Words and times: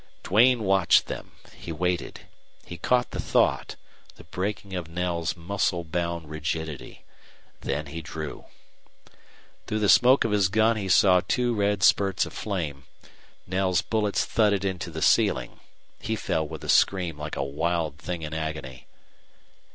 Duane 0.23 0.63
watched 0.63 1.05
them. 1.05 1.31
He 1.55 1.71
waited. 1.71 2.21
He 2.65 2.79
caught 2.79 3.11
the 3.11 3.19
thought 3.19 3.75
the 4.15 4.23
breaking 4.23 4.73
of 4.73 4.87
Knell's 4.89 5.37
muscle 5.37 5.83
bound 5.83 6.27
rigidity. 6.27 7.05
Then 7.59 7.85
he 7.85 8.01
drew. 8.01 8.45
Through 9.67 9.77
the 9.77 9.87
smoke 9.89 10.23
of 10.25 10.31
his 10.31 10.47
gun 10.47 10.75
he 10.75 10.89
saw 10.89 11.19
two 11.27 11.53
red 11.53 11.83
spurts 11.83 12.25
of 12.25 12.33
flame. 12.33 12.85
Knell's 13.45 13.83
bullets 13.83 14.25
thudded 14.25 14.65
into 14.65 14.89
the 14.89 15.03
ceiling. 15.03 15.59
He 15.99 16.15
fell 16.15 16.47
with 16.47 16.63
a 16.63 16.67
scream 16.69 17.19
like 17.19 17.35
a 17.35 17.43
wild 17.43 17.99
thing 17.99 18.23
in 18.23 18.33
agony. 18.33 18.87